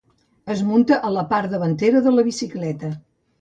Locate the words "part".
1.33-1.53